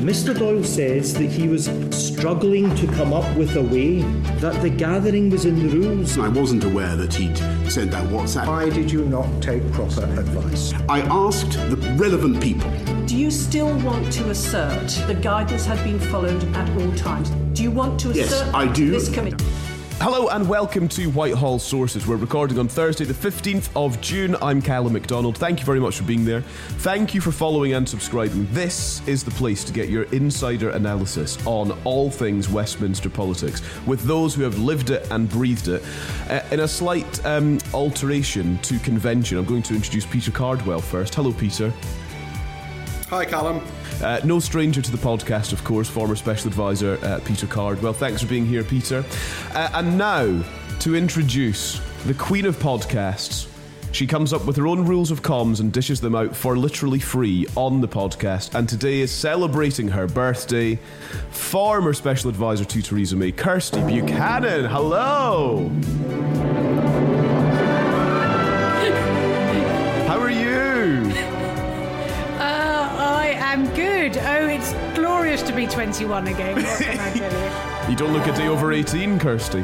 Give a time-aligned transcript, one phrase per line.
[0.00, 0.36] Mr.
[0.36, 4.00] Doyle says that he was struggling to come up with a way
[4.40, 6.18] that the gathering was in the rules.
[6.18, 7.36] I wasn't aware that he'd
[7.70, 8.46] sent that WhatsApp.
[8.46, 10.72] Why did you not take proper advice?
[10.88, 12.70] I asked the relevant people.
[13.06, 17.30] Do you still want to assert the guidance had been followed at all times?
[17.52, 18.90] Do you want to Yes, assert I do.
[18.90, 19.44] this committee?
[20.02, 22.06] Hello and welcome to Whitehall Sources.
[22.06, 24.34] We're recording on Thursday, the 15th of June.
[24.40, 25.36] I'm Calum McDonald.
[25.36, 26.40] Thank you very much for being there.
[26.40, 28.50] Thank you for following and subscribing.
[28.50, 34.02] This is the place to get your insider analysis on all things Westminster politics with
[34.04, 35.84] those who have lived it and breathed it.
[36.30, 41.14] Uh, in a slight um, alteration to convention, I'm going to introduce Peter Cardwell first.
[41.14, 41.74] Hello, Peter.
[43.10, 43.60] Hi, Calum.
[44.02, 47.92] Uh, no stranger to the podcast, of course, former special advisor uh, Peter Cardwell.
[47.92, 49.04] Thanks for being here, Peter.
[49.54, 50.42] Uh, and now
[50.80, 53.46] to introduce the queen of podcasts.
[53.92, 57.00] She comes up with her own rules of comms and dishes them out for literally
[57.00, 58.54] free on the podcast.
[58.54, 60.76] And today is celebrating her birthday.
[61.30, 64.64] Former special advisor to Theresa May, Kirsty Buchanan.
[64.66, 65.70] Hello.
[74.12, 74.22] Good.
[74.22, 76.56] Oh, it's glorious to be 21 again.
[76.56, 77.66] What can I tell you?
[77.90, 79.62] You don't look a day over 18, Kirsty.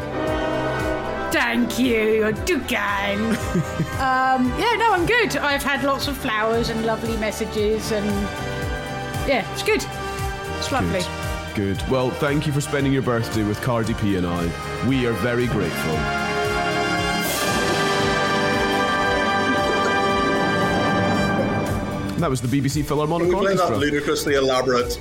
[1.31, 2.15] Thank you.
[2.15, 3.21] You're too kind.
[4.01, 5.37] um, yeah, no, I'm good.
[5.37, 8.07] I've had lots of flowers and lovely messages, and
[9.29, 9.85] yeah, it's good.
[10.59, 11.03] It's lovely.
[11.55, 11.79] Good.
[11.79, 11.89] Good.
[11.89, 14.87] Well, thank you for spending your birthday with Cardi P and I.
[14.89, 16.36] We are very grateful.
[22.19, 24.99] That was the BBC Philharmonic Can we play that ludicrously elaborate?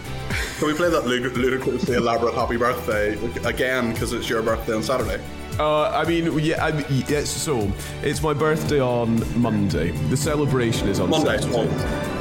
[0.59, 3.13] Can we play that lud- ludicrously elaborate happy birthday
[3.45, 5.23] again because it's your birthday on Saturday?
[5.57, 7.29] Uh, I mean, yeah, I mean, yes.
[7.29, 7.71] So
[8.03, 9.91] it's my birthday on Monday.
[10.09, 11.69] The celebration is on Monday, Saturday.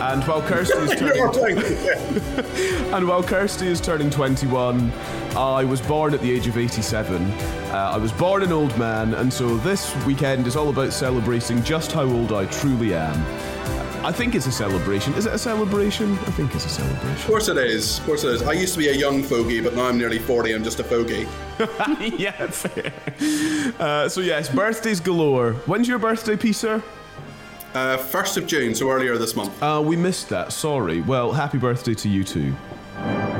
[0.00, 0.90] And while Kirsty is
[1.34, 1.58] turning,
[2.94, 4.92] and while Kirsty is turning 21,
[5.36, 7.20] I was born at the age of 87.
[7.20, 11.60] Uh, I was born an old man, and so this weekend is all about celebrating
[11.64, 13.53] just how old I truly am.
[14.04, 15.14] I think it's a celebration.
[15.14, 16.12] Is it a celebration?
[16.12, 17.10] I think it's a celebration.
[17.16, 17.98] Of course it is.
[18.00, 18.42] Of course it is.
[18.42, 20.84] I used to be a young fogey, but now I'm nearly 40 I'm just a
[20.84, 21.26] fogey.
[22.18, 22.92] yeah, fair.
[23.80, 25.54] Uh, so yes, birthdays galore.
[25.64, 26.82] When's your birthday, Peter?
[27.72, 29.62] Uh, 1st of June, so earlier this month.
[29.62, 30.52] Uh, we missed that.
[30.52, 31.00] Sorry.
[31.00, 32.54] Well, happy birthday to you too.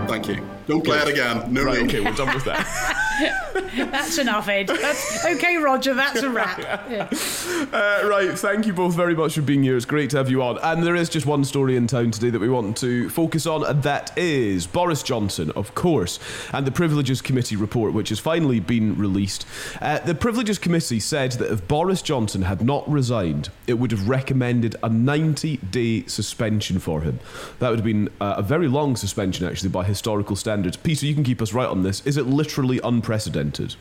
[0.06, 0.46] Thank you.
[0.66, 1.52] Don't play it again.
[1.52, 1.90] No Right, need.
[1.94, 2.66] okay, we're done with that.
[3.92, 4.68] that's enough, Ed.
[4.68, 6.54] That's, okay, Roger, that's a wrap.
[6.90, 7.08] Yeah.
[7.72, 9.76] Uh, right, thank you both very much for being here.
[9.76, 10.58] It's great to have you on.
[10.62, 13.64] And there is just one story in town today that we want to focus on,
[13.64, 16.18] and that is Boris Johnson, of course,
[16.52, 19.46] and the Privileges Committee report, which has finally been released.
[19.80, 24.08] Uh, the Privileges Committee said that if Boris Johnson had not resigned, it would have
[24.08, 27.18] recommended a 90 day suspension for him.
[27.58, 30.76] That would have been uh, a very long suspension, actually, by historical standards.
[30.76, 32.04] Peter, you can keep us right on this.
[32.04, 33.76] Is it literally unprecedented?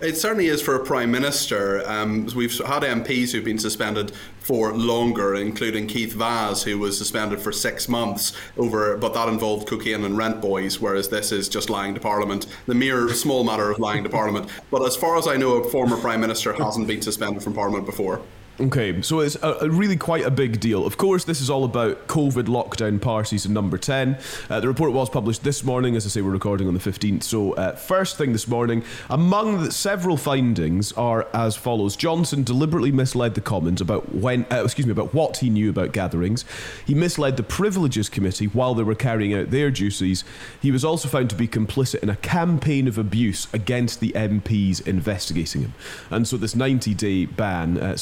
[0.00, 1.88] It certainly is for a prime minister.
[1.88, 7.40] Um, we've had MPs who've been suspended for longer, including Keith Vaz, who was suspended
[7.40, 11.68] for six months over, but that involved cocaine and rent boys, whereas this is just
[11.68, 14.48] lying to Parliament, the mere small matter of lying to Parliament.
[14.70, 17.86] But as far as I know, a former prime minister hasn't been suspended from Parliament
[17.86, 18.22] before.
[18.60, 20.84] Okay, so it's a, a, really quite a big deal.
[20.84, 24.18] Of course, this is all about COVID lockdown parties in number 10.
[24.50, 27.22] Uh, the report was published this morning, as I say, we're recording on the 15th.
[27.22, 32.90] So, uh, first thing this morning, among the several findings are as follows Johnson deliberately
[32.90, 36.44] misled the Commons about when, uh, excuse me, about what he knew about gatherings.
[36.84, 40.24] He misled the Privileges Committee while they were carrying out their duties.
[40.60, 44.84] He was also found to be complicit in a campaign of abuse against the MPs
[44.84, 45.74] investigating him.
[46.10, 47.96] And so, this 90 day ban, uh,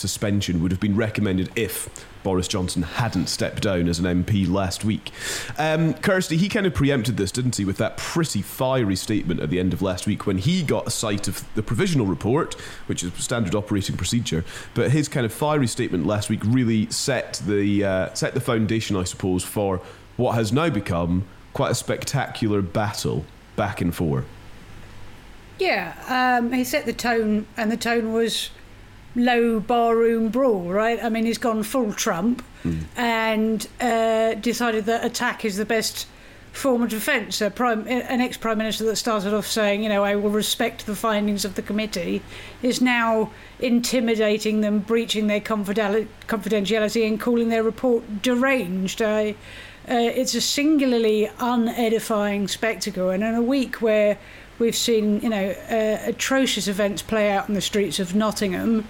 [0.54, 1.88] would have been recommended if
[2.26, 5.12] Boris Johnson hadn't stepped down as an MP last week.
[5.58, 9.48] Um, Kirsty, he kind of preempted this, didn't he, with that pretty fiery statement at
[9.48, 12.54] the end of last week when he got a sight of the provisional report,
[12.86, 14.44] which is standard operating procedure.
[14.74, 18.96] But his kind of fiery statement last week really set the uh, set the foundation,
[18.96, 19.80] I suppose, for
[20.16, 24.24] what has now become quite a spectacular battle back and forth.
[25.58, 28.50] Yeah, um, he set the tone, and the tone was
[29.16, 31.02] low barroom brawl, right?
[31.02, 32.84] I mean, he's gone full Trump mm.
[32.96, 36.06] and uh, decided that attack is the best
[36.52, 37.42] form of defence.
[37.54, 40.94] Prime, an ex prime minister that started off saying, you know, I will respect the
[40.94, 42.22] findings of the committee,
[42.62, 49.02] is now intimidating them, breaching their confidentiality, and calling their report deranged.
[49.02, 49.30] I,
[49.88, 54.18] uh, it's a singularly unedifying spectacle, and in a week where
[54.58, 58.88] we've seen, you know, uh, atrocious events play out in the streets of Nottingham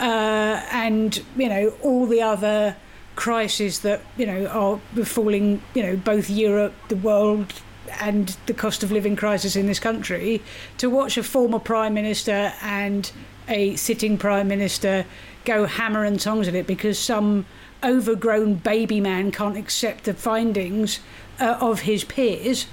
[0.00, 2.76] uh, and you know all the other
[3.16, 7.52] crises that you know are befalling you know both Europe, the world,
[8.00, 10.42] and the cost of living crisis in this country.
[10.78, 13.10] To watch a former prime minister and
[13.48, 15.04] a sitting prime minister
[15.44, 17.46] go hammer and tongs at it because some
[17.82, 21.00] overgrown baby man can't accept the findings
[21.40, 22.66] uh, of his peers.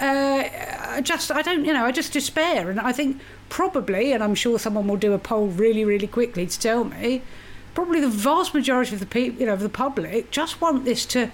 [0.00, 0.44] Uh,
[0.80, 4.34] I just I don't you know I just despair and I think probably, and I'm
[4.34, 7.22] sure someone will do a poll really, really quickly to tell me,
[7.74, 11.04] probably the vast majority of the people, you know, of the public, just want this
[11.06, 11.30] to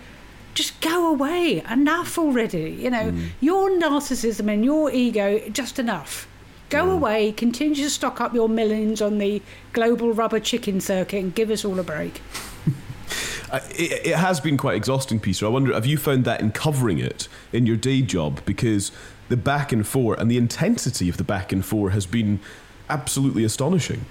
[0.55, 1.63] just go away.
[1.71, 2.71] Enough already.
[2.71, 3.29] You know, mm.
[3.41, 6.27] your narcissism and your ego, just enough.
[6.69, 6.93] Go yeah.
[6.93, 9.43] away, continue to stock up your millions on the
[9.73, 12.21] global rubber chicken circuit and give us all a break.
[13.53, 15.47] it, it, has been quite exhausting, Peter.
[15.47, 18.41] I wonder, have you found that in covering it in your day job?
[18.45, 18.93] Because
[19.31, 22.41] the back and forth and the intensity of the back and forth has been
[22.91, 24.05] absolutely astonishing.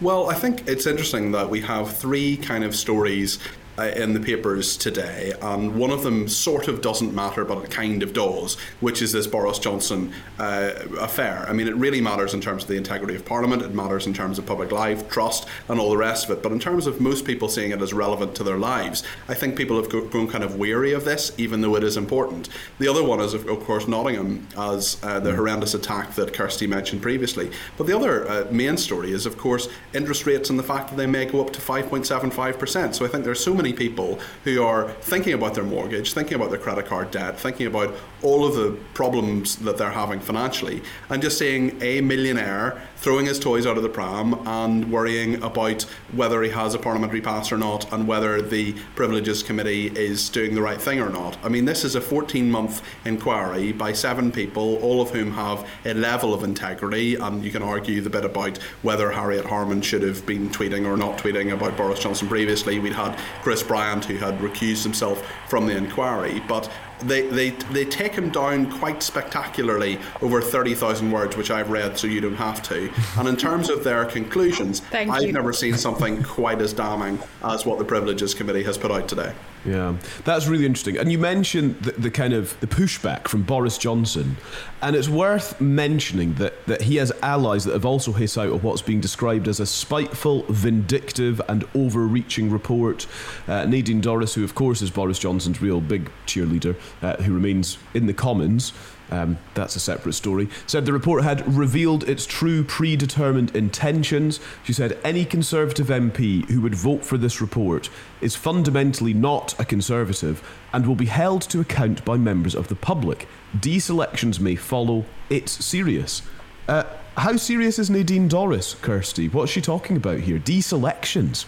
[0.00, 3.38] Well, I think it's interesting that we have three kind of stories
[3.78, 7.70] uh, in the papers today, and one of them sort of doesn't matter, but it
[7.70, 11.46] kind of does, which is this Boris Johnson uh, affair.
[11.48, 14.14] I mean, it really matters in terms of the integrity of Parliament, it matters in
[14.14, 16.42] terms of public life, trust, and all the rest of it.
[16.42, 19.56] But in terms of most people seeing it as relevant to their lives, I think
[19.56, 22.48] people have grown kind of weary of this, even though it is important.
[22.78, 27.02] The other one is, of course, Nottingham as uh, the horrendous attack that Kirsty mentioned
[27.02, 27.50] previously.
[27.76, 30.96] But the other uh, main story is, of course, interest rates and the fact that
[30.96, 32.94] they may go up to 5.75%.
[32.94, 36.50] So I think there's so many people who are thinking about their mortgage, thinking about
[36.50, 41.20] their credit card debt, thinking about all of the problems that they're having financially, and
[41.20, 46.42] just seeing a millionaire throwing his toys out of the pram and worrying about whether
[46.42, 50.60] he has a parliamentary pass or not and whether the Privileges Committee is doing the
[50.60, 51.38] right thing or not.
[51.42, 55.66] I mean, this is a 14 month inquiry by seven people, all of whom have
[55.86, 60.02] a level of integrity, and you can argue the bit about whether Harriet Harman should
[60.02, 62.78] have been tweeting or not tweeting about Boris Johnson previously.
[62.78, 66.70] We'd had Chris Bryant, who had recused himself from the inquiry, but
[67.02, 72.06] they, they, they take him down quite spectacularly over 30,000 words, which I've read so
[72.06, 72.90] you don't have to.
[73.18, 77.78] And in terms of their conclusions, I've never seen something quite as damning as what
[77.78, 79.32] the Privileges Committee has put out today.
[79.64, 80.96] Yeah, that's really interesting.
[80.96, 84.38] And you mentioned the, the, kind of the pushback from Boris Johnson,
[84.80, 88.64] and it's worth mentioning that, that he has allies that have also hit out of
[88.64, 93.06] what's being described as a spiteful, vindictive, and overreaching report.
[93.46, 97.76] Uh, Nadine Dorries, who of course is Boris Johnson's real big cheerleader, uh, who remains
[97.92, 98.72] in the Commons,
[99.10, 100.48] Um, that's a separate story.
[100.66, 104.40] Said the report had revealed its true predetermined intentions.
[104.64, 107.90] She said any Conservative MP who would vote for this report
[108.20, 112.76] is fundamentally not a Conservative and will be held to account by members of the
[112.76, 113.26] public.
[113.56, 115.04] Deselections may follow.
[115.28, 116.22] It's serious.
[116.68, 116.84] Uh,
[117.16, 119.28] how serious is Nadine Dorries, Kirsty?
[119.28, 120.38] What's she talking about here?
[120.38, 121.46] Deselections.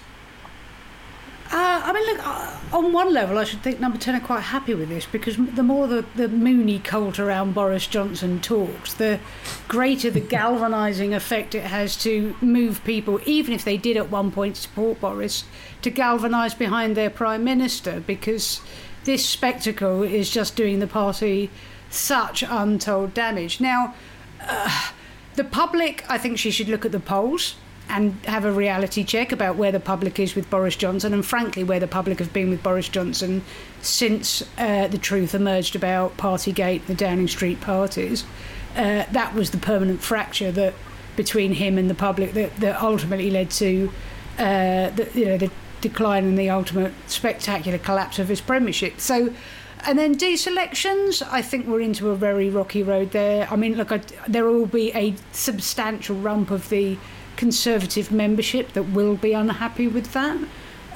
[1.52, 4.40] Uh, I mean, look, uh, on one level, I should think Number 10 are quite
[4.40, 9.20] happy with this because the more the, the Moonie cult around Boris Johnson talks, the
[9.68, 14.30] greater the galvanising effect it has to move people, even if they did at one
[14.32, 15.44] point support Boris,
[15.82, 18.62] to galvanise behind their Prime Minister because
[19.04, 21.50] this spectacle is just doing the party
[21.90, 23.60] such untold damage.
[23.60, 23.94] Now,
[24.40, 24.92] uh,
[25.34, 27.56] the public, I think she should look at the polls
[27.88, 31.62] and have a reality check about where the public is with Boris Johnson, and frankly,
[31.62, 33.42] where the public have been with Boris Johnson
[33.80, 38.24] since uh, the truth emerged about Partygate, the Downing Street parties.
[38.74, 40.74] Uh, that was the permanent fracture that
[41.16, 43.92] between him and the public that, that ultimately led to
[44.38, 45.50] uh, the, you know the
[45.82, 49.00] decline and the ultimate spectacular collapse of his premiership.
[49.00, 49.32] So.
[49.84, 53.48] And then deselections, I think we're into a very rocky road there.
[53.50, 56.96] I mean, look, I, there will be a substantial rump of the
[57.36, 60.38] Conservative membership that will be unhappy with that.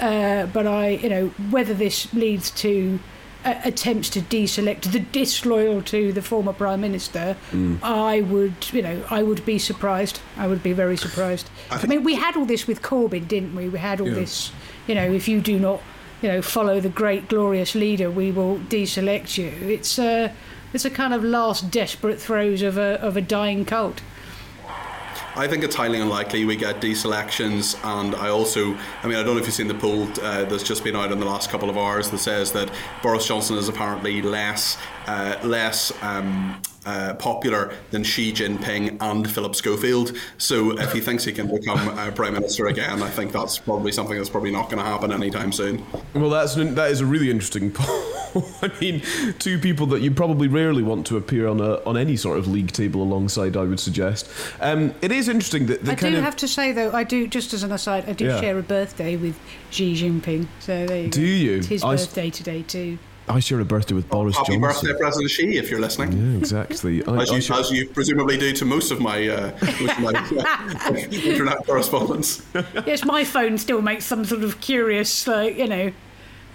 [0.00, 2.98] Uh, but I, you know, whether this leads to
[3.44, 7.78] uh, attempts to deselect the disloyal to the former prime minister, mm.
[7.82, 10.20] I would, you know, I would be surprised.
[10.36, 11.48] I would be very surprised.
[11.70, 13.68] I, I mean, we had all this with Corbyn, didn't we?
[13.68, 14.14] We had all yeah.
[14.14, 14.52] this,
[14.86, 15.80] you know, if you do not,
[16.22, 19.48] you know, follow the great glorious leader, we will deselect you.
[19.68, 20.32] It's a,
[20.72, 24.02] it's a kind of last desperate throes of a of a dying cult.
[25.36, 29.34] I think it's highly unlikely we get deselections, and I also, I mean, I don't
[29.34, 31.68] know if you've seen the poll uh, that's just been out in the last couple
[31.68, 32.70] of hours that says that
[33.02, 35.92] Boris Johnson is apparently less, uh, less.
[36.02, 40.16] Um, uh, popular than Xi Jinping and Philip Schofield.
[40.38, 43.92] So if he thinks he can become uh, prime minister again, I think that's probably
[43.92, 45.84] something that's probably not going to happen anytime soon.
[46.14, 48.02] Well, that's that is a really interesting poll.
[48.62, 49.02] I mean,
[49.38, 52.46] two people that you probably rarely want to appear on a on any sort of
[52.46, 53.56] league table alongside.
[53.56, 54.28] I would suggest.
[54.60, 57.02] Um, it is interesting that the I kind do of, have to say though, I
[57.04, 58.40] do just as an aside, I do Yeah.
[58.40, 59.38] share a birthday with
[59.70, 60.46] Xi Jinping.
[60.60, 61.26] So there you Do go.
[61.26, 61.56] you?
[61.58, 62.98] It's his I s- birthday today too.
[63.28, 64.88] I share a birthday with Boris Happy Johnson.
[64.88, 66.12] birthday, President Xi, if you're listening.
[66.12, 67.04] Yeah, exactly.
[67.08, 70.00] I, As you, share- as you presumably do to most of my, uh, most of
[70.00, 72.44] my internet correspondence.
[72.86, 75.86] yes, my phone still makes some sort of curious, like you know,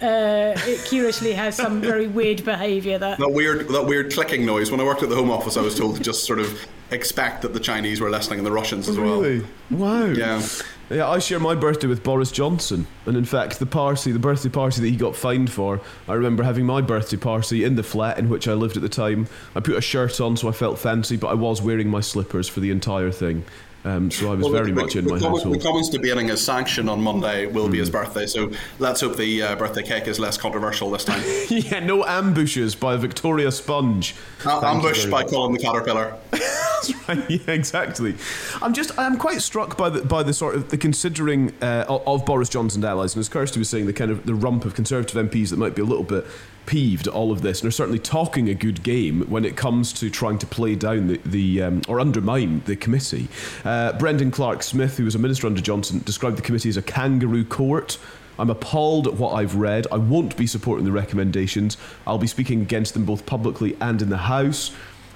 [0.02, 3.20] uh, it curiously has some very weird behaviour that.
[3.20, 4.72] That weird, that weird clicking noise.
[4.72, 7.42] When I worked at the Home Office, I was told to just sort of expect
[7.44, 9.22] that the Chinese were listening and the Russians as well.
[9.22, 9.46] Really?
[9.70, 10.06] Wow.
[10.06, 10.42] Yeah.
[10.92, 14.50] Yeah, I share my birthday with Boris Johnson, and in fact, the party, the birthday
[14.50, 18.18] party that he got fined for, I remember having my birthday party in the flat
[18.20, 19.28] in which I lived at the time.
[19.56, 22.50] I put a shirt on, so I felt fancy, but I was wearing my slippers
[22.50, 23.46] for the entire thing.
[23.86, 25.56] Um, so I was Well, very the, much the, in the my Commons- household.
[25.60, 27.94] The Commons debating a sanction on Monday will be his Hmm.
[27.94, 31.24] birthday, so let's hope the uh, birthday cake is less controversial this time.
[31.50, 34.14] yeah, no ambushes by Victoria Sponge.
[34.46, 35.24] Uh, ambushed by.
[35.24, 36.16] Colin the Caterpillar.
[36.82, 37.30] That's right.
[37.30, 38.16] Yeah, exactly.
[38.62, 42.26] I'm just I'm quite struck by the by the sort of the considering uh, of,
[42.26, 45.30] Boris Johnson's allies, and as Kirsty was saying, the kind of the rump of Conservative
[45.30, 46.26] MPs that might be a little bit
[46.66, 49.92] peeved at all of this, and are certainly talking a good game when it comes
[49.94, 53.28] to trying to play down the, the um, or undermine the committee.
[53.66, 57.44] Uh, Brendan Clarke-Smith, who was a minister under Johnson, described the committee as a kangaroo
[57.44, 57.98] court.
[58.40, 59.86] I'm appalled at what I've read.
[59.92, 61.78] I won't be supporting the recommendations.
[62.08, 64.72] I'll be speaking against them both publicly and in the House.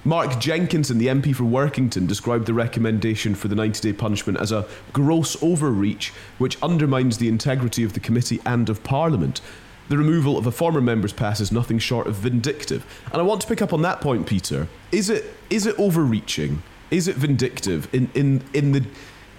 [0.06, 4.52] Mark Jenkinson, the MP for Workington, described the recommendation for the 90 day punishment as
[4.52, 9.40] a gross overreach which undermines the integrity of the committee and of Parliament.
[9.88, 12.86] The removal of a former member's pass is nothing short of vindictive.
[13.10, 14.68] And I want to pick up on that point, Peter.
[14.92, 16.62] Is it is it overreaching?
[16.92, 18.86] Is it vindictive in, in, in the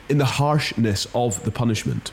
[0.09, 2.11] in the harshness of the punishment?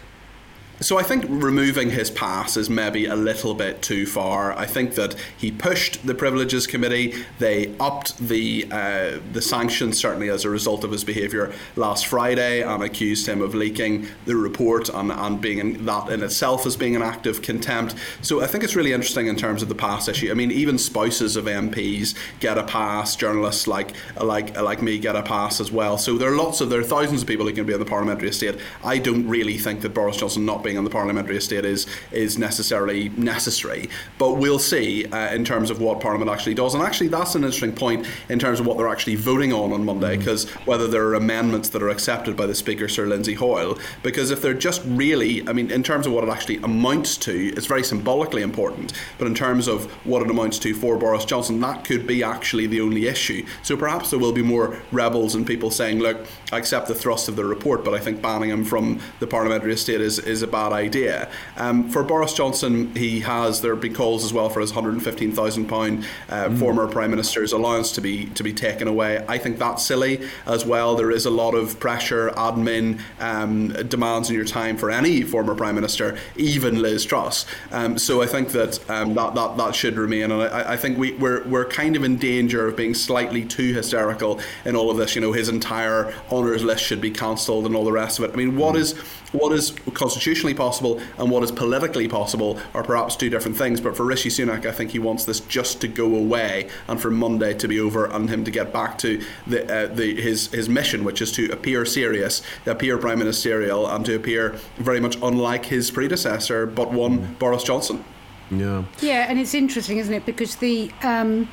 [0.80, 4.52] So I think removing his pass is maybe a little bit too far.
[4.58, 7.14] I think that he pushed the privileges committee.
[7.38, 12.62] They upped the uh, the sanctions certainly as a result of his behaviour last Friday
[12.62, 16.76] and accused him of leaking the report and, and being in, that in itself as
[16.76, 17.94] being an act of contempt.
[18.20, 20.28] So I think it's really interesting in terms of the pass issue.
[20.30, 23.14] I mean, even spouses of MPs get a pass.
[23.14, 25.98] Journalists like like like me get a pass as well.
[25.98, 27.86] So there are lots of there are thousands of people who can be on the
[27.86, 28.58] parliamentary estate.
[28.82, 32.38] I don't really think that Boris Johnson not being on the parliamentary estate is is
[32.38, 33.88] necessarily necessary.
[34.18, 36.74] But we'll see uh, in terms of what Parliament actually does.
[36.74, 39.84] And actually, that's an interesting point in terms of what they're actually voting on on
[39.84, 40.64] Monday, because mm-hmm.
[40.64, 44.42] whether there are amendments that are accepted by the Speaker, Sir Lindsay Hoyle, because if
[44.42, 47.84] they're just really, I mean, in terms of what it actually amounts to, it's very
[47.84, 48.92] symbolically important.
[49.18, 52.66] But in terms of what it amounts to for Boris Johnson, that could be actually
[52.66, 53.46] the only issue.
[53.62, 57.28] So perhaps there will be more rebels and people saying, look, I accept the thrust
[57.28, 60.46] of the report, but I think banning him from the parliamentary estate is, is a
[60.54, 61.28] bad idea.
[61.56, 66.04] Um, for Boris Johnson, he has, there have been calls as well for his £115,000
[66.28, 66.58] uh, mm.
[66.60, 69.24] former Prime Minister's allowance to be to be taken away.
[69.28, 70.94] I think that's silly as well.
[70.94, 75.56] There is a lot of pressure, admin um, demands in your time for any former
[75.56, 77.46] Prime Minister, even Liz Truss.
[77.72, 80.98] Um, so I think that, um, that that that should remain, and I, I think
[80.98, 84.98] we, we're we're kind of in danger of being slightly too hysterical in all of
[84.98, 85.16] this.
[85.16, 88.32] You know, his entire honours list should be cancelled and all the rest of it.
[88.32, 88.94] I mean, what is
[89.34, 93.80] what is constitutionally possible and what is politically possible are perhaps two different things.
[93.80, 97.10] But for Rishi Sunak, I think he wants this just to go away and for
[97.10, 100.68] Monday to be over and him to get back to the, uh, the his his
[100.68, 105.66] mission, which is to appear serious, appear prime ministerial, and to appear very much unlike
[105.66, 107.38] his predecessor, but one mm.
[107.38, 108.04] Boris Johnson.
[108.50, 108.84] Yeah.
[109.00, 110.26] Yeah, and it's interesting, isn't it?
[110.26, 111.48] Because the um,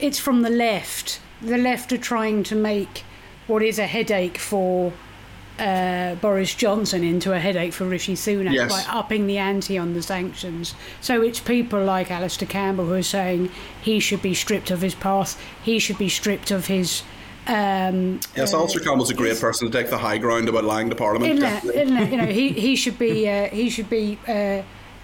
[0.00, 1.20] it's from the left.
[1.42, 3.04] The left are trying to make
[3.46, 4.92] what is a headache for
[5.58, 8.70] uh, Boris Johnson into a headache for Rishi Sunak yes.
[8.72, 10.74] by upping the ante on the sanctions.
[11.00, 13.50] So it's people like Alastair Campbell who are saying
[13.82, 17.02] he should be stripped of his path, he should be stripped of his.
[17.46, 20.90] Um, yes, uh, Alastair Campbell's a great person to take the high ground about lying
[20.90, 21.42] to Parliament.
[21.42, 22.10] Isn't it, isn't it?
[22.10, 24.62] You know, he, he should be uh, he should be uh,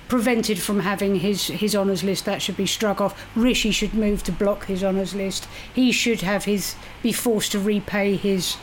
[0.08, 2.24] prevented from having his, his honours list.
[2.24, 3.26] That should be struck off.
[3.34, 5.48] Rishi should move to block his honours list.
[5.72, 8.56] He should have his be forced to repay his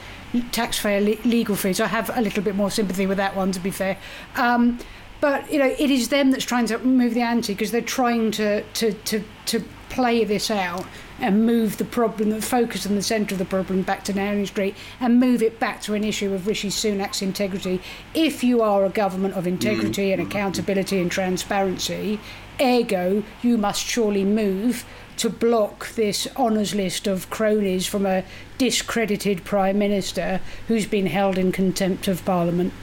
[0.51, 1.79] taxpayer le- legal fees.
[1.79, 3.97] I have a little bit more sympathy with that one, to be fair.
[4.35, 4.79] Um,
[5.19, 8.31] but you know, it is them that's trying to move the ante because they're trying
[8.31, 10.85] to, to, to, to play this out
[11.19, 14.47] and move the problem, the focus and the centre of the problem back to Downing
[14.47, 17.79] Street and move it back to an issue of Rishi Sunak's integrity.
[18.15, 20.13] If you are a government of integrity mm.
[20.13, 22.19] and accountability and transparency,
[22.59, 24.85] ergo, you must surely move
[25.21, 28.23] to block this honours list of cronies from a
[28.57, 32.73] discredited Prime Minister who's been held in contempt of Parliament.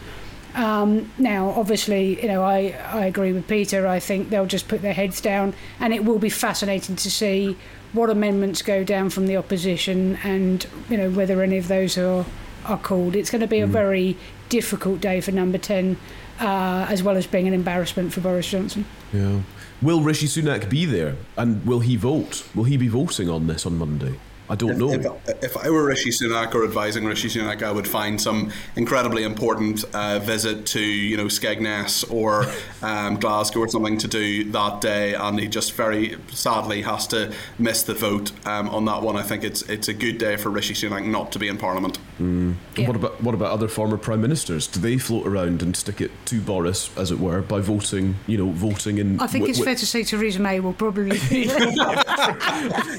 [0.55, 3.89] Um, now, obviously, you know, I, I agree with Peter.
[3.89, 7.57] I think they'll just put their heads down, and it will be fascinating to see
[7.93, 12.25] what amendments go down from the opposition and, you know, whether any of those are,
[12.67, 13.17] are called.
[13.17, 13.71] It's going to be a mm.
[13.71, 14.17] very
[14.49, 15.97] difficult day for Number 10,
[16.39, 18.85] uh, as well as being an embarrassment for Boris Johnson.
[19.13, 19.41] Yeah.
[19.81, 21.17] Will Rishi Sunak be there?
[21.37, 22.49] And will he vote?
[22.55, 24.19] Will he be voting on this on Monday?
[24.51, 25.21] I don't if, know.
[25.27, 29.23] If, if, I were Rishi Sunak or advising Rishi Sunak, I would find some incredibly
[29.23, 32.47] important uh, visit to, you know, Skegness or
[32.83, 37.33] um, Glasgow or something to do that day, and he just very sadly has to
[37.59, 39.17] miss the vote um, on that one.
[39.17, 41.99] I think it's it's a good day for Rishi Sunak not to be in Parliament.
[42.19, 42.55] Mm.
[42.77, 42.87] Yeah.
[42.89, 44.67] What about what about other former prime ministers?
[44.67, 48.17] Do they float around and stick it to Boris, as it were, by voting?
[48.27, 49.21] You know, voting in.
[49.21, 51.17] I think w- it's w- fair to say Theresa May will probably.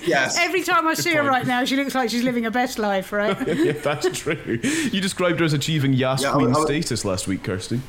[0.05, 0.38] yes.
[0.39, 3.12] Every time I see her right now, she looks like she's living her best life,
[3.12, 3.38] right?
[3.58, 4.60] yeah, that's true.
[4.63, 7.82] You described her as achieving Yas yeah, Queen I, I, status last week, Kirsty.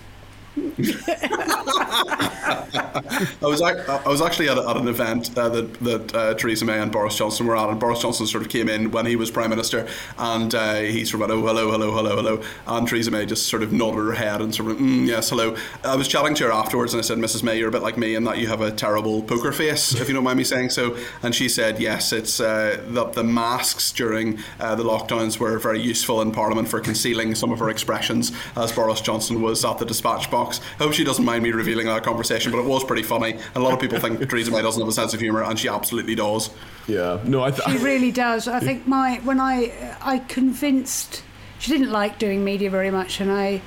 [3.43, 6.79] I was I was actually at, at an event uh, that that uh, Theresa May
[6.79, 9.31] and Boris Johnson were at, and Boris Johnson sort of came in when he was
[9.31, 9.87] prime minister,
[10.19, 13.47] and uh, he sort of went, "Oh, hello, hello, hello, hello," and Theresa May just
[13.49, 16.45] sort of nodded her head and sort of, mm, "Yes, hello." I was chatting to
[16.45, 17.43] her afterwards, and I said, "Mrs.
[17.43, 20.09] May, you're a bit like me in that you have a terrible poker face, if
[20.09, 23.93] you don't mind me saying so." And she said, "Yes, it's uh, that the masks
[23.93, 28.33] during uh, the lockdowns were very useful in Parliament for concealing some of her expressions
[28.57, 31.87] as Boris Johnson was at the dispatch box." I hope she doesn't mind me revealing
[31.87, 33.39] that conversation, but it was pretty funny.
[33.55, 35.69] A lot of people think Theresa May doesn't have a sense of humour, and she
[35.69, 36.51] absolutely does.
[36.87, 37.51] Yeah, no, I.
[37.51, 38.49] Th- she really does.
[38.49, 41.23] I think my when I I convinced
[41.59, 43.63] she didn't like doing media very much, and I.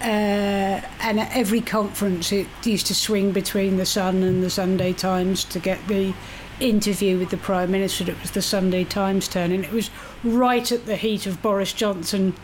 [0.00, 4.92] Uh, and at every conference, it used to swing between the Sun and the Sunday
[4.92, 6.12] Times to get the
[6.60, 8.10] interview with the Prime Minister.
[8.10, 9.90] It was the Sunday Times turn, and it was
[10.22, 12.34] right at the heat of Boris Johnson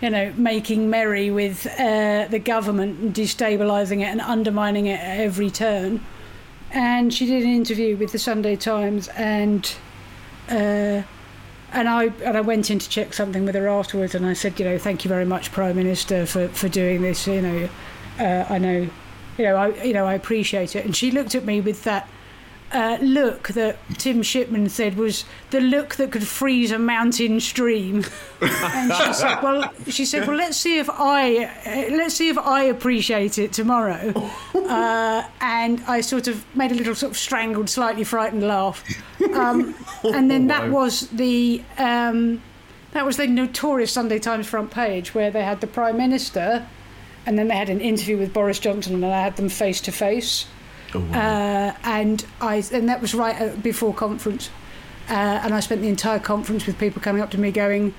[0.00, 5.20] you know, making merry with uh, the government and destabilising it and undermining it at
[5.20, 6.00] every turn.
[6.70, 9.74] And she did an interview with the Sunday Times, and
[10.48, 11.02] uh,
[11.72, 14.58] and I and I went in to check something with her afterwards, and I said,
[14.58, 17.26] you know, thank you very much, Prime Minister, for, for doing this.
[17.26, 17.68] You know,
[18.20, 18.88] uh, I know,
[19.36, 20.84] you know, I you know I appreciate it.
[20.84, 22.08] And she looked at me with that
[22.72, 28.04] uh, look that Tim Shipman said was the look that could freeze a mountain stream.
[28.40, 32.38] and she said, "Well, she said, well, let's see if I uh, let's see if
[32.38, 34.12] I appreciate it tomorrow."
[34.54, 38.84] Uh, and I sort of made a little sort of strangled, slightly frightened laugh.
[39.34, 42.40] Um, and then that was the um,
[42.92, 46.66] that was the notorious Sunday Times front page where they had the Prime Minister,
[47.26, 49.92] and then they had an interview with Boris Johnson, and I had them face to
[49.92, 50.46] face.
[50.94, 54.50] Uh, and I and that was right uh, before conference,
[55.08, 57.94] uh, and I spent the entire conference with people coming up to me going,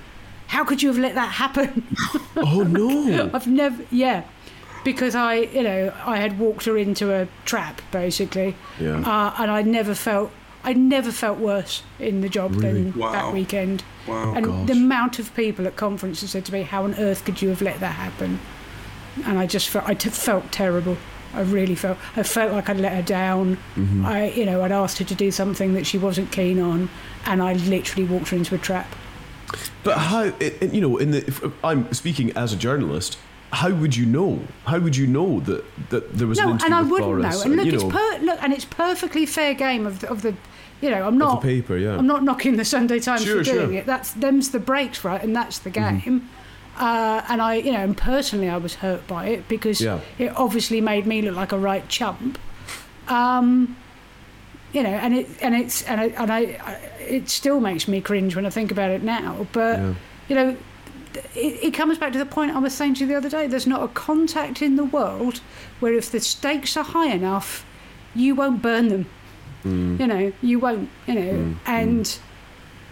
[0.48, 1.86] "How could you have let that happen?"
[2.38, 3.30] oh no!
[3.34, 4.24] I've never, yeah,
[4.84, 9.00] because I, you know, I had walked her into a trap basically, Yeah.
[9.00, 10.32] uh, and I never felt,
[10.64, 12.84] I never felt worse in the job Really?
[12.84, 13.12] than Wow.
[13.14, 13.84] that weekend.
[14.08, 14.34] Wow.
[14.36, 14.68] and Gosh.
[14.68, 17.62] the amount of people at conferences said to me, "How on earth could you have
[17.62, 18.40] let that happen?"
[19.26, 20.98] And I just felt, I t- felt terrible.
[21.34, 23.58] I really felt, I felt like I'd let her down.
[23.76, 24.06] Mm-hmm.
[24.06, 26.89] I, you know, I'd asked her to do something that she wasn't keen on,
[27.26, 28.88] and I literally walked her into a trap.
[29.84, 33.17] But how, it, it- you know, in the, if I'm speaking as a journalist,
[33.54, 34.39] how would you know?
[34.65, 37.36] How would you know that, that there was an no, interview and I wouldn't Boris?
[37.38, 37.41] know.
[37.52, 40.36] And look, it's know, per- look, and it's perfectly fair game of the, of the,
[40.80, 41.98] you know, I'm not paper, yeah.
[41.98, 43.67] I'm not knocking the Sunday Times Sure, for doing sure.
[43.67, 43.76] Mm-hmm.
[43.78, 43.86] it.
[43.86, 45.22] That's them's the breaks, right?
[45.22, 46.30] And that's the game.
[46.82, 50.00] Uh, and I, you know, and personally, I was hurt by it because Yeah.
[50.17, 52.39] it obviously made me look like a right chump.
[53.08, 53.76] Um,
[54.74, 56.39] you know, and it and it's and I, and I,
[57.00, 59.46] it still makes me cringe when I think about it now.
[59.52, 59.94] But Yeah.
[60.30, 60.58] you know,
[61.36, 63.46] it, it comes back to the point I was saying to you the other day.
[63.48, 65.41] There's not a contact in the world
[65.82, 67.63] where if the stakes are high enough,
[68.15, 69.06] you won't burn them.
[69.63, 70.89] You know, you won't.
[71.06, 72.17] You know, and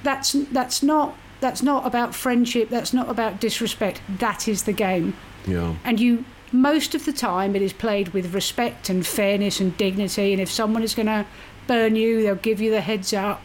[0.03, 2.69] that's that's not that's not about friendship.
[2.69, 4.01] That's not about disrespect.
[4.09, 5.15] That is the game.
[5.45, 5.75] yeah.
[5.83, 10.33] And you, most of the time, it is played with respect and fairness and dignity.
[10.33, 11.25] And if someone is going to
[11.67, 13.41] burn you, they'll give you the heads up.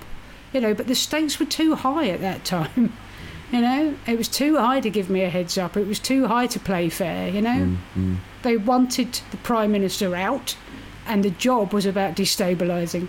[0.53, 2.93] You know, but the stakes were too high at that time.
[3.53, 5.77] You know, it was too high to give me a heads up.
[5.77, 7.29] It was too high to play fair.
[7.29, 8.17] You know, mm-hmm.
[8.43, 10.57] they wanted the prime minister out,
[11.07, 13.09] and the job was about destabilising.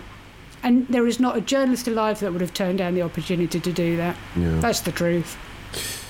[0.62, 3.72] And there is not a journalist alive that would have turned down the opportunity to
[3.72, 4.16] do that.
[4.36, 4.58] Yeah.
[4.58, 5.36] That's the truth.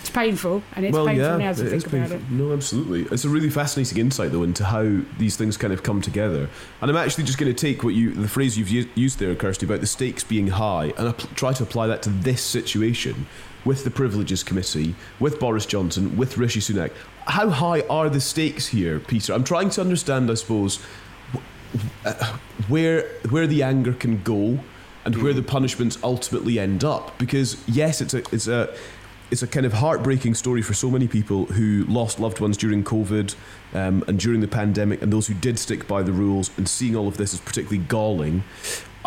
[0.00, 2.16] It's painful, and it's well, painful yeah, now to think about painful.
[2.18, 2.30] it.
[2.30, 3.02] No, absolutely.
[3.12, 6.48] It's a really fascinating insight, though, into how these things kind of come together.
[6.80, 9.66] And I'm actually just going to take what you, the phrase you've used there, Kirsty,
[9.66, 13.26] about the stakes being high, and app- try to apply that to this situation
[13.64, 16.92] with the Privileges Committee, with Boris Johnson, with Rishi Sunak.
[17.26, 19.32] How high are the stakes here, Peter?
[19.32, 20.78] I'm trying to understand, I suppose,
[22.68, 24.58] where where the anger can go
[25.04, 28.74] and where the punishments ultimately end up because yes it's a it's a
[29.30, 32.84] it's a kind of heartbreaking story for so many people who lost loved ones during
[32.84, 33.34] COVID
[33.74, 36.50] um, and during the pandemic, and those who did stick by the rules.
[36.56, 38.44] And seeing all of this is particularly galling.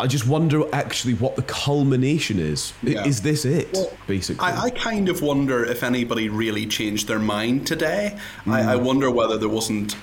[0.00, 2.72] I just wonder actually what the culmination is.
[2.82, 3.04] Yeah.
[3.04, 4.42] Is this it, Well, basically?
[4.46, 8.16] I, I kind of wonder if anybody really changed their mind today.
[8.46, 8.82] I, I Mm.
[8.84, 9.96] wonder whether there wasn't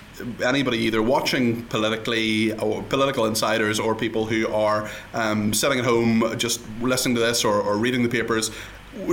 [0.44, 6.24] anybody either watching politically or political insiders or people who are um, sitting at home
[6.38, 8.52] just listening to this or, or reading the papers.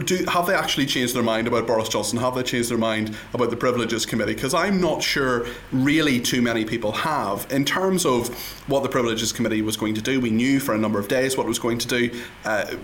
[0.05, 2.19] Do, have they actually changed their mind about Boris Johnson?
[2.19, 4.35] Have they changed their mind about the Privileges Committee?
[4.35, 7.47] Because I'm not sure really too many people have.
[7.51, 8.29] In terms of
[8.67, 11.37] what the Privileges Committee was going to do, we knew for a number of days
[11.37, 12.23] what it was going to do.
[12.45, 12.77] Uh,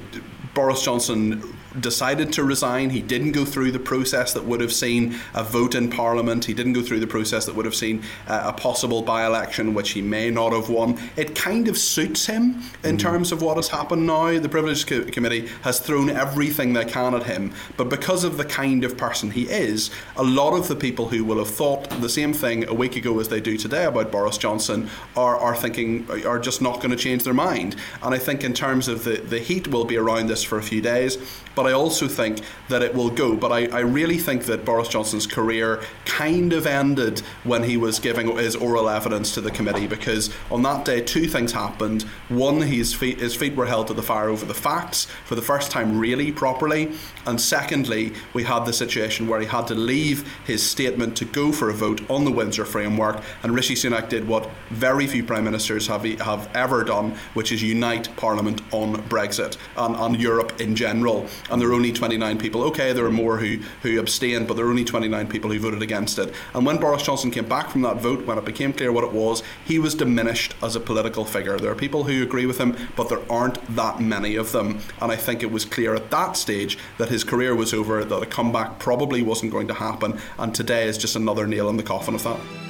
[0.54, 2.90] Boris Johnson decided to resign.
[2.90, 6.44] He didn't go through the process that would have seen a vote in Parliament.
[6.44, 9.74] He didn't go through the process that would have seen uh, a possible by election,
[9.74, 10.98] which he may not have won.
[11.16, 14.38] It kind of suits him in terms of what has happened now.
[14.38, 18.44] The Privilege Co- Committee has thrown everything they can at him, but because of the
[18.44, 22.08] kind of person he is, a lot of the people who will have thought the
[22.08, 26.08] same thing a week ago as they do today about Boris Johnson are, are thinking,
[26.26, 27.76] are just not going to change their mind.
[28.02, 30.62] And I think, in terms of the, the heat, will be around this for a
[30.62, 31.18] few days,
[31.54, 33.36] but I also think that it will go.
[33.36, 37.98] But I, I really think that Boris Johnson's career kind of ended when he was
[37.98, 42.02] giving his oral evidence to the committee because on that day, two things happened.
[42.28, 45.42] One, his feet, his feet were held to the fire over the facts for the
[45.42, 46.92] first time, really properly.
[47.26, 51.52] And secondly, we had the situation where he had to leave his statement to go
[51.52, 53.22] for a vote on the Windsor framework.
[53.42, 57.62] And Rishi Sunak did what very few prime ministers have, have ever done, which is
[57.62, 61.26] unite Parliament on Brexit and on Europe in general.
[61.50, 62.62] And there are only 29 people.
[62.70, 65.82] Okay, there are more who, who abstained, but there are only 29 people who voted
[65.82, 66.32] against it.
[66.54, 69.12] And when Boris Johnson came back from that vote, when it became clear what it
[69.12, 71.58] was, he was diminished as a political figure.
[71.58, 74.78] There are people who agree with him, but there aren't that many of them.
[75.00, 78.22] And I think it was clear at that stage that his career was over, that
[78.22, 80.20] a comeback probably wasn't going to happen.
[80.38, 82.69] And today is just another nail in the coffin of that.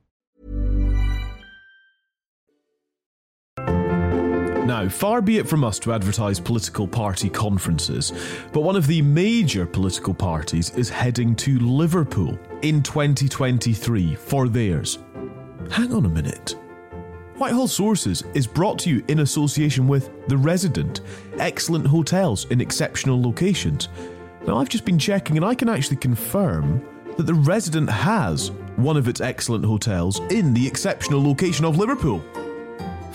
[4.65, 8.13] Now, far be it from us to advertise political party conferences,
[8.53, 14.99] but one of the major political parties is heading to Liverpool in 2023 for theirs.
[15.71, 16.55] Hang on a minute.
[17.37, 21.01] Whitehall Sources is brought to you in association with The Resident,
[21.39, 23.89] excellent hotels in exceptional locations.
[24.45, 26.85] Now, I've just been checking and I can actually confirm
[27.17, 32.23] that The Resident has one of its excellent hotels in the exceptional location of Liverpool.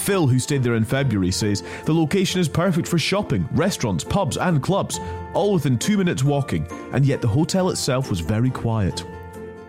[0.06, 4.36] Phil, who stayed there in February, says the location is perfect for shopping, restaurants, pubs,
[4.36, 5.00] and clubs,
[5.34, 9.04] all within two minutes walking, and yet the hotel itself was very quiet.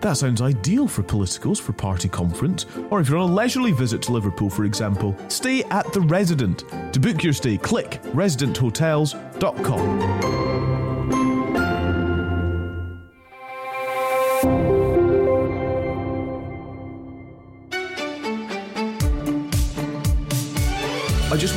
[0.02, 4.04] That sounds ideal for politicals for party conference, or if you're on a leisurely visit
[4.04, 6.66] to Liverpool, for example, stay at the Resident.
[6.94, 10.37] To book your stay, click residenthotels.com.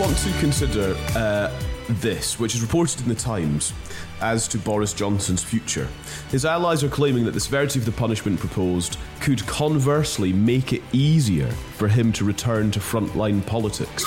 [0.00, 1.52] want to consider uh,
[2.00, 3.74] this, which is reported in the Times,
[4.22, 5.88] as to Boris Johnson's future.
[6.30, 10.80] His allies are claiming that the severity of the punishment proposed could conversely make it
[10.92, 14.06] easier for him to return to frontline politics.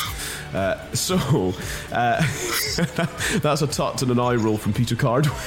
[0.56, 1.54] Uh, so,
[1.92, 2.18] uh,
[3.42, 5.28] that's a tut and an eye roll from Peter Card.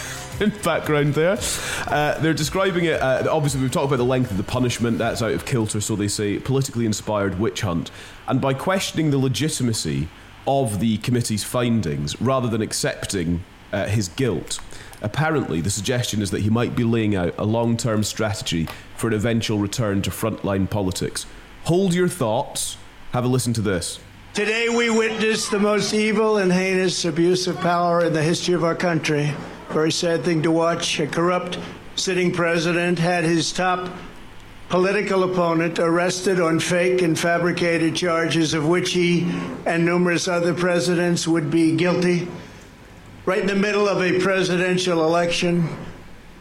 [0.40, 1.38] in background there.
[1.87, 3.00] Uh, they're describing it.
[3.00, 4.98] Uh, obviously, we've talked about the length of the punishment.
[4.98, 7.90] That's out of kilter, so they say politically inspired witch hunt.
[8.28, 10.09] And by questioning the legitimacy
[10.46, 14.61] of the committee's findings rather than accepting uh, his guilt,
[15.02, 19.09] apparently the suggestion is that he might be laying out a long term strategy for
[19.09, 21.26] an eventual return to frontline politics.
[21.64, 22.76] Hold your thoughts.
[23.12, 23.98] Have a listen to this.
[24.35, 28.64] Today we witness the most evil and heinous abuse of power in the history of
[28.64, 29.32] our country.
[29.70, 31.00] Very sad thing to watch.
[31.00, 31.59] A corrupt
[31.94, 33.90] sitting president had his top
[34.68, 39.22] political opponent arrested on fake and fabricated charges of which he
[39.64, 42.29] and numerous other presidents would be guilty.
[43.24, 45.68] Right in the middle of a presidential election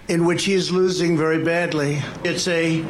[0.07, 2.01] in which he is losing very badly.
[2.23, 2.85] It's a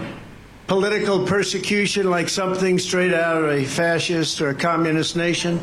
[0.67, 5.59] political persecution like something straight out of a fascist or a communist nation.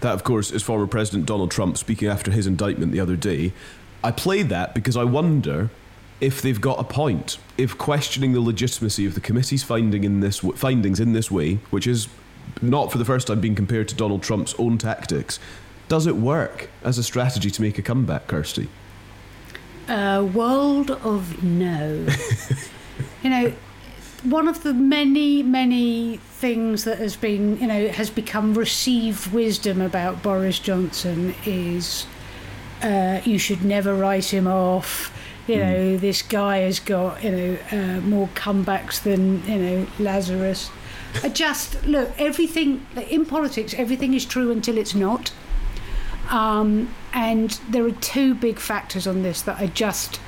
[0.00, 3.52] That, of course, is former President Donald Trump speaking after his indictment the other day.
[4.02, 5.70] I played that because I wonder
[6.20, 7.38] if they've got a point.
[7.58, 11.54] If questioning the legitimacy of the committee's finding in this w- findings in this way,
[11.70, 12.08] which is
[12.62, 15.38] not for the first time being compared to Donald Trump's own tactics,
[15.88, 18.68] does it work as a strategy to make a comeback, Kirsty?
[19.88, 22.06] A world of no.
[23.22, 23.52] you know,
[24.24, 29.80] one of the many, many things that has been, you know, has become received wisdom
[29.80, 32.06] about Boris Johnson is
[32.82, 35.12] uh, you should never write him off.
[35.46, 36.00] You know, mm.
[36.00, 40.70] this guy has got, you know, uh, more comebacks than, you know, Lazarus.
[41.22, 45.32] I just, look, everything, in politics, everything is true until it's not.
[46.30, 50.18] Um, and there are two big factors on this that I just,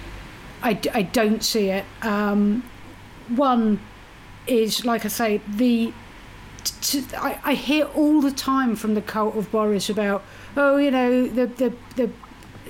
[0.62, 1.84] I, I don't see it.
[2.02, 2.62] Um,
[3.28, 3.80] one
[4.46, 5.92] is, like I say, the
[6.64, 10.22] to, I, I, hear all the time from the cult of Boris about,
[10.56, 12.10] oh, you know, the the the.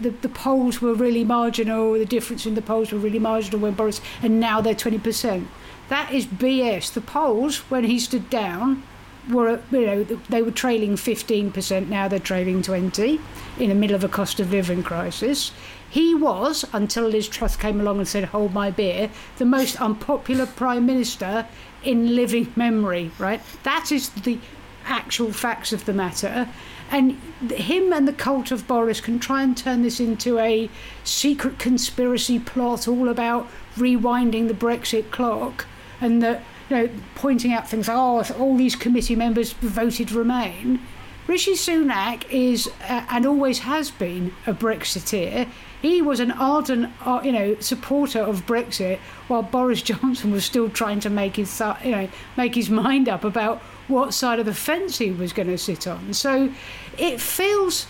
[0.00, 1.92] The, the polls were really marginal.
[1.92, 5.48] The difference in the polls were really marginal when Boris, and now they're twenty percent.
[5.88, 6.92] That is BS.
[6.92, 8.82] The polls, when he stood down,
[9.30, 11.88] were you know they were trailing fifteen percent.
[11.88, 13.20] Now they're trailing twenty
[13.58, 15.52] in the middle of a cost of living crisis.
[15.88, 20.44] He was, until Liz Truss came along and said, Hold my beer, the most unpopular
[20.44, 21.46] Prime Minister
[21.84, 23.40] in living memory, right?
[23.62, 24.38] That is the
[24.84, 26.48] actual facts of the matter.
[26.90, 27.12] And
[27.50, 30.70] him and the cult of Boris can try and turn this into a
[31.04, 35.66] secret conspiracy plot all about rewinding the Brexit clock
[36.00, 40.80] and that you know, pointing out things like, oh, all these committee members voted Remain.
[41.26, 45.48] Rishi Sunak is uh, and always has been a Brexiteer.
[45.82, 50.68] He was an ardent, uh, you know, supporter of Brexit, while Boris Johnson was still
[50.68, 54.54] trying to make his, you know, make his mind up about what side of the
[54.54, 56.12] fence he was going to sit on.
[56.12, 56.52] So,
[56.98, 57.86] it feels,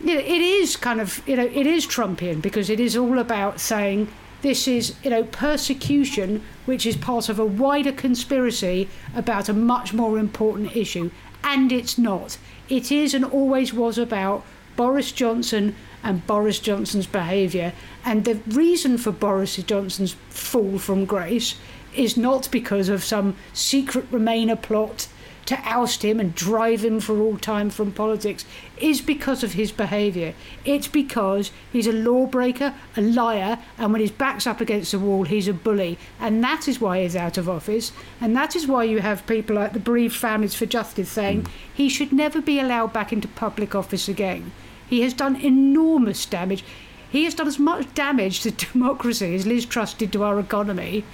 [0.00, 3.18] you know, it is kind of, you know, it is Trumpian because it is all
[3.18, 4.08] about saying
[4.42, 9.94] this is, you know, persecution, which is part of a wider conspiracy about a much
[9.94, 11.10] more important issue,
[11.42, 12.36] and it's not.
[12.68, 14.44] It is and always was about
[14.76, 17.72] Boris Johnson and Boris Johnson's behaviour.
[18.04, 21.56] And the reason for Boris Johnson's fall from grace
[21.96, 25.08] is not because of some secret Remainer plot
[25.46, 28.44] to oust him and drive him for all time from politics
[28.78, 30.34] is because of his behaviour.
[30.64, 35.24] It's because he's a lawbreaker, a liar, and when his back's up against the wall,
[35.24, 35.98] he's a bully.
[36.18, 37.92] And that is why he's out of office.
[38.20, 41.50] And that is why you have people like the Bereaved Families for Justice saying mm.
[41.72, 44.52] he should never be allowed back into public office again.
[44.88, 46.64] He has done enormous damage.
[47.10, 51.04] He has done as much damage to democracy as Liz Truss did to our economy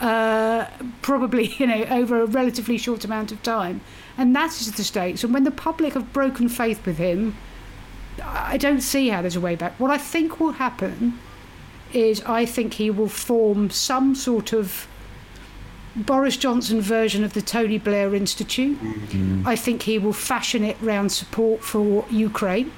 [0.00, 0.66] uh,
[1.02, 3.80] probably you know over a relatively short amount of time,
[4.16, 5.24] and that is the stakes.
[5.24, 7.36] And when the public have broken faith with him,
[8.22, 9.78] I don't see how there's a way back.
[9.78, 11.18] What I think will happen
[11.92, 14.86] is I think he will form some sort of
[15.96, 18.78] Boris Johnson version of the Tony Blair Institute.
[18.80, 19.46] Mm-hmm.
[19.46, 22.72] I think he will fashion it around support for Ukraine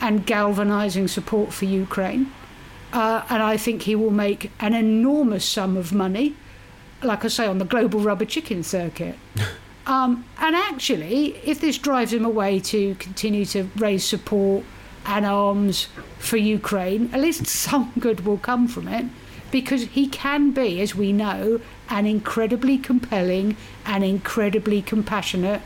[0.00, 2.32] and galvanising support for Ukraine.
[2.92, 6.34] Uh, and I think he will make an enormous sum of money
[7.02, 9.16] like I say, on the global rubber chicken circuit.
[9.86, 14.64] um, and actually, if this drives him away to continue to raise support
[15.06, 19.06] and arms for Ukraine, at least some good will come from it
[19.50, 25.60] because he can be, as we know, an incredibly compelling and incredibly compassionate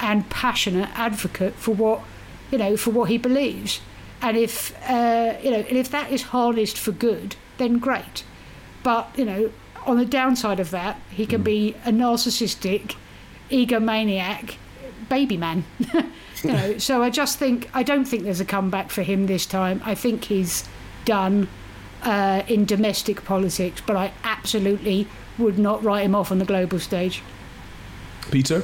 [0.00, 2.00] and passionate advocate for what
[2.50, 3.80] you know for what he believes.
[4.20, 8.24] And if uh, you know, and if that is harnessed for good, then great.
[8.82, 9.52] But you know,
[9.88, 11.44] on the downside of that, he can mm.
[11.44, 12.94] be a narcissistic,
[13.50, 14.56] egomaniac
[15.08, 15.64] baby man.
[16.42, 19.46] you know, so I just think I don't think there's a comeback for him this
[19.46, 19.80] time.
[19.84, 20.68] I think he's
[21.04, 21.48] done
[22.02, 25.06] uh, in domestic politics, but I absolutely
[25.38, 27.22] would not write him off on the global stage.
[28.30, 28.62] Peter.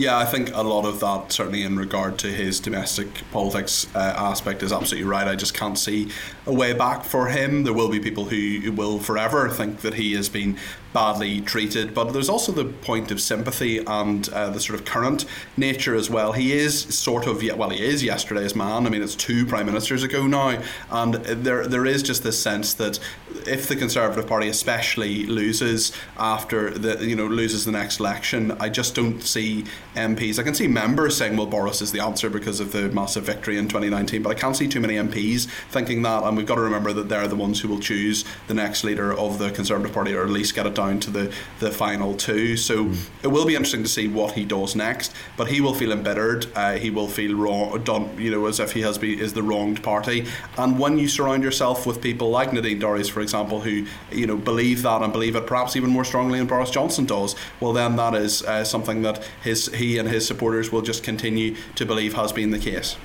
[0.00, 3.98] Yeah, I think a lot of that, certainly in regard to his domestic politics uh,
[3.98, 5.28] aspect, is absolutely right.
[5.28, 6.10] I just can't see
[6.46, 7.64] a way back for him.
[7.64, 10.56] There will be people who will forever think that he has been
[10.92, 11.94] badly treated.
[11.94, 15.24] But there's also the point of sympathy and uh, the sort of current
[15.56, 16.32] nature as well.
[16.32, 18.86] He is sort of well, he is yesterday's man.
[18.86, 22.74] I mean, it's two prime ministers ago now, and there there is just this sense
[22.74, 22.98] that
[23.46, 28.68] if the Conservative Party especially loses after the you know loses the next election, I
[28.68, 30.38] just don't see MPs.
[30.38, 33.58] I can see members saying, "Well, Boris is the answer because of the massive victory
[33.58, 36.24] in 2019," but I can't see too many MPs thinking that.
[36.24, 39.12] And we've got to remember that they're the ones who will choose the next leader
[39.12, 42.56] of the Conservative Party, or at least get it down to the, the final two.
[42.56, 43.08] So mm.
[43.22, 45.12] it will be interesting to see what he does next.
[45.36, 46.46] But he will feel embittered.
[46.54, 49.42] Uh, he will feel wrong, done, you know, as if he has been is the
[49.42, 50.26] wronged party.
[50.56, 54.36] And when you surround yourself with people like Nadine Dorries, for example, who you know
[54.36, 57.96] believe that and believe it perhaps even more strongly than Boris Johnson does, well then
[57.96, 62.14] that is uh, something that his he and his supporters will just continue to believe
[62.14, 62.96] has been the case.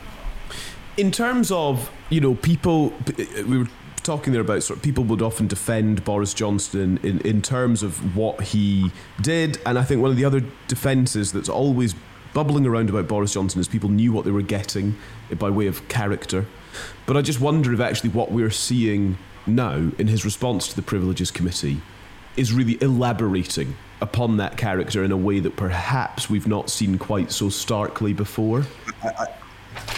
[0.98, 3.70] In terms of you know people, we were
[4.06, 8.16] talking there about sort of people would often defend Boris Johnson in, in terms of
[8.16, 8.92] what he
[9.22, 11.96] did, and I think one of the other defences that's always
[12.34, 14.96] bubbling around about Boris Johnson is people knew what they were getting
[15.40, 16.46] by way of character.
[17.06, 20.82] But I just wonder if actually what we're seeing now in his response to the
[20.82, 21.82] Privileges Committee
[22.36, 27.32] is really elaborating upon that character in a way that perhaps we've not seen quite
[27.32, 28.66] so starkly before.
[29.02, 29.28] I,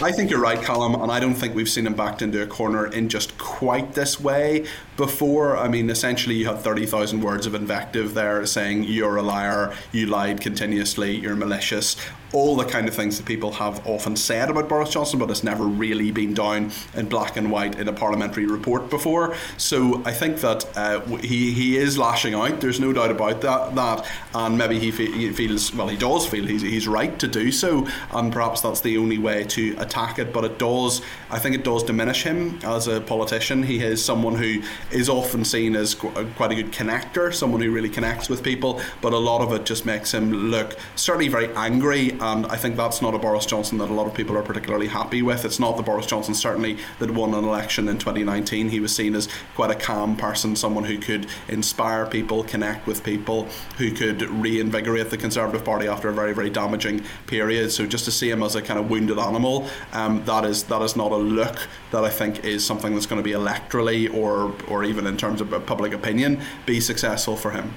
[0.01, 2.47] I think you're right, Calum, and I don't think we've seen him backed into a
[2.47, 4.65] corner in just quite this way
[4.97, 5.55] before.
[5.55, 10.07] I mean, essentially, you had 30,000 words of invective there saying you're a liar, you
[10.07, 11.95] lied continuously, you're malicious
[12.33, 15.43] all the kind of things that people have often said about Boris Johnson, but it's
[15.43, 19.35] never really been down in black and white in a parliamentary report before.
[19.57, 22.59] So I think that uh, he he is lashing out.
[22.59, 23.75] There's no doubt about that.
[23.75, 25.87] That and maybe he, fe- he feels well.
[25.87, 29.45] He does feel he's, he's right to do so, and perhaps that's the only way
[29.45, 30.33] to attack it.
[30.33, 31.01] But it does.
[31.29, 33.63] I think it does diminish him as a politician.
[33.63, 37.89] He is someone who is often seen as quite a good connector, someone who really
[37.89, 38.81] connects with people.
[39.01, 42.75] But a lot of it just makes him look certainly very angry and I think
[42.75, 45.45] that's not a Boris Johnson that a lot of people are particularly happy with.
[45.45, 48.69] It's not the Boris Johnson certainly that won an election in 2019.
[48.69, 53.03] He was seen as quite a calm person, someone who could inspire people, connect with
[53.03, 57.71] people, who could reinvigorate the Conservative Party after a very very damaging period.
[57.71, 60.81] So just to see him as a kind of wounded animal, um, that is that
[60.81, 64.55] is not a look that I think is something that's going to be electorally or
[64.67, 67.73] or even in terms of public opinion be successful for him.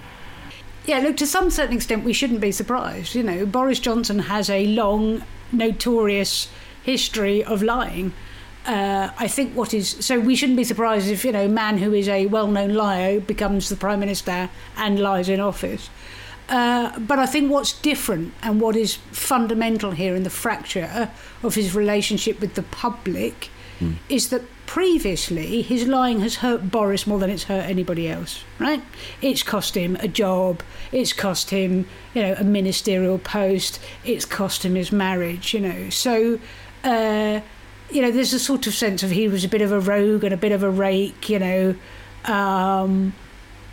[0.86, 3.14] Yeah, look, to some certain extent, we shouldn't be surprised.
[3.14, 5.22] You know, Boris Johnson has a long,
[5.52, 6.48] notorious
[6.82, 8.12] history of lying.
[8.66, 11.78] Uh, I think what is so we shouldn't be surprised if you know a man
[11.78, 15.88] who is a well-known liar becomes the prime minister and lies in office.
[16.48, 21.08] Uh, but I think what's different and what is fundamental here in the fracture
[21.42, 23.48] of his relationship with the public
[23.78, 23.94] mm.
[24.08, 28.80] is that previously his lying has hurt Boris more than it's hurt anybody else, right?
[29.20, 30.62] It's cost him a job,
[30.92, 35.90] it's cost him, you know, a ministerial post, it's cost him his marriage, you know.
[35.90, 36.38] So,
[36.84, 37.40] uh,
[37.90, 40.22] you know, there's a sort of sense of he was a bit of a rogue
[40.22, 41.74] and a bit of a rake, you know,
[42.26, 43.12] um,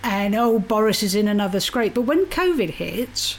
[0.02, 1.94] and oh, Boris is in another scrape.
[1.94, 3.38] But when COVID hits,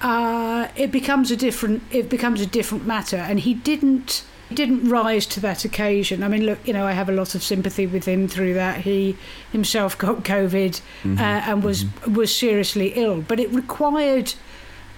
[0.00, 4.22] uh, it becomes a different it becomes a different matter, and he didn't
[4.52, 6.22] didn't rise to that occasion.
[6.22, 8.82] I mean, look, you know, I have a lot of sympathy with him through that.
[8.82, 9.16] He
[9.52, 11.18] himself got COVID mm-hmm.
[11.18, 12.14] uh, and was mm-hmm.
[12.14, 14.34] was seriously ill, but it required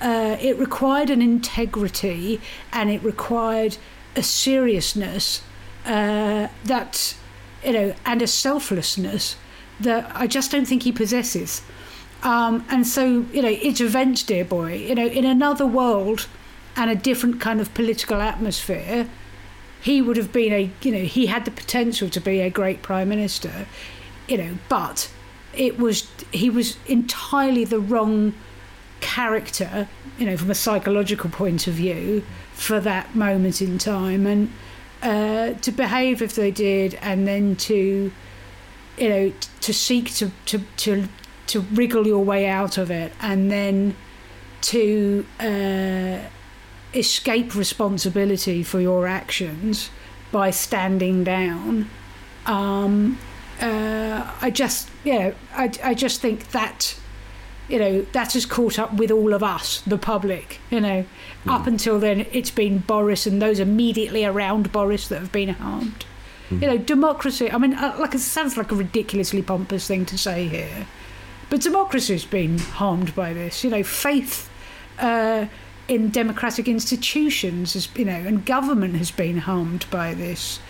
[0.01, 2.40] uh, it required an integrity
[2.72, 3.76] and it required
[4.16, 5.42] a seriousness
[5.84, 7.16] uh, that
[7.64, 9.36] you know and a selflessness
[9.80, 11.62] that I just don't think he possesses.
[12.22, 14.74] Um, and so, you know, it's events, dear boy.
[14.74, 16.28] You know, in another world
[16.76, 19.09] and a different kind of political atmosphere,
[19.82, 22.82] he would have been a you know he had the potential to be a great
[22.82, 23.66] prime minister
[24.28, 25.10] you know but
[25.54, 28.34] it was he was entirely the wrong
[29.00, 32.22] character you know from a psychological point of view
[32.60, 34.26] for that moment in time.
[34.26, 34.52] And
[35.02, 38.12] uh, to behave if they did and then to
[38.98, 41.08] you know to seek to to to,
[41.46, 43.96] to wriggle your way out of it and then
[44.60, 46.18] to uh,
[46.95, 49.91] escape responsibility for your actions
[50.32, 51.88] by standing down.
[52.47, 53.18] Um,
[53.61, 56.99] uh, I just, you know, I, I just think that,
[57.68, 60.59] you know, that has caught up with all of us, the public.
[60.70, 61.05] You know,
[61.45, 61.53] mm.
[61.53, 66.05] up until then, it's been Boris and those immediately around Boris that have been harmed.
[66.49, 66.62] Mm.
[66.62, 67.51] You know, democracy.
[67.51, 70.86] I mean, uh, like it sounds like a ridiculously pompous thing to say here,
[71.51, 73.62] but democracy's been harmed by this.
[73.62, 74.49] You know, faith.
[74.99, 75.47] Uh,
[75.91, 80.61] in democratic institutions, as you know, and government has been harmed by this.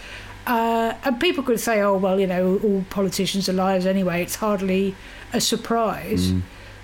[0.46, 4.22] Uh, and people could say, "Oh, well, you know, all politicians are liars anyway.
[4.22, 4.96] It's hardly
[5.34, 6.40] a surprise." Mm.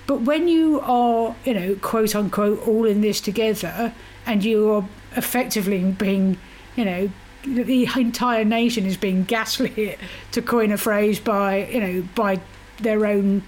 [0.06, 3.94] But when you are, you know, quote unquote, all in this together,
[4.26, 4.84] and you are
[5.16, 6.36] effectively being,
[6.76, 7.10] you know,
[7.44, 9.98] the entire nation is being gaslit,
[10.32, 12.38] to coin a phrase by, you know, by
[12.80, 13.42] their own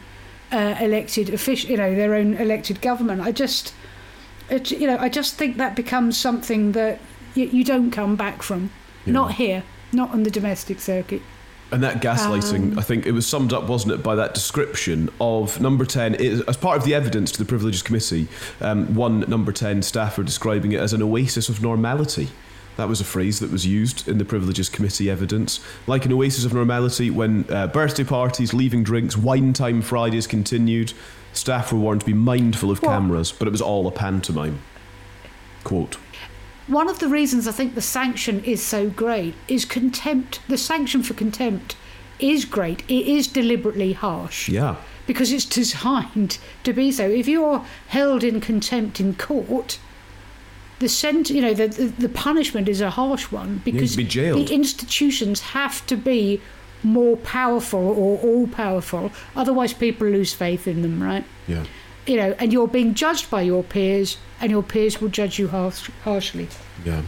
[0.51, 3.21] uh, elected official, you know, their own elected government.
[3.21, 3.75] I just,
[4.51, 7.01] it, you know, I just think that becomes something that
[7.35, 8.71] you, you don't come back from.
[9.05, 9.13] Yeah.
[9.13, 11.23] Not here, not on the domestic circuit.
[11.71, 15.11] And that gaslighting, um, I think it was summed up, wasn't it, by that description
[15.21, 18.27] of number 10, as part of the evidence to the Privileges Committee,
[18.63, 22.29] um, one number 10 staffer describing it as an oasis of normality.
[22.79, 25.59] That was a phrase that was used in the Privileges Committee evidence.
[25.89, 30.93] Like an oasis of normality when uh, birthday parties, leaving drinks, wine time Fridays continued,
[31.33, 34.61] Staff were warned to be mindful of cameras, but it was all a pantomime.
[35.65, 35.97] Quote.
[36.69, 40.39] One of the reasons I think the sanction is so great is contempt.
[40.47, 41.75] The sanction for contempt
[42.21, 42.83] is great.
[42.89, 44.49] It is deliberately harsh.
[44.49, 44.77] Yeah.
[45.05, 47.09] Because it's designed to be so.
[47.09, 49.81] If you're held in contempt in court,
[50.81, 54.53] the sent you know the, the, the punishment is a harsh one because be the
[54.53, 56.41] institutions have to be
[56.83, 59.11] more powerful or all powerful.
[59.37, 61.25] Otherwise, people lose faith in them, right?
[61.47, 61.65] Yeah.
[62.07, 65.49] You know, and you're being judged by your peers, and your peers will judge you
[65.49, 66.49] harsh, harshly.
[66.85, 67.03] Yeah.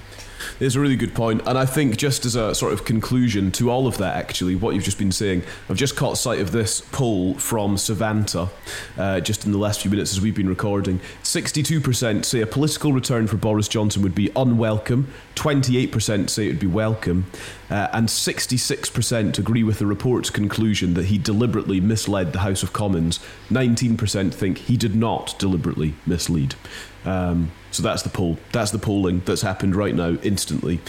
[0.58, 1.42] It's a really good point.
[1.46, 4.74] And I think, just as a sort of conclusion to all of that, actually, what
[4.74, 8.50] you've just been saying, I've just caught sight of this poll from Savanta
[8.98, 11.00] uh, just in the last few minutes as we've been recording.
[11.22, 16.60] 62% say a political return for Boris Johnson would be unwelcome, 28% say it would
[16.60, 17.26] be welcome,
[17.70, 22.72] uh, and 66% agree with the report's conclusion that he deliberately misled the House of
[22.72, 23.20] Commons.
[23.50, 26.54] 19% think he did not deliberately mislead.
[27.04, 28.38] Um, so that's the poll.
[28.52, 30.80] That's the polling that's happened right now, instantly.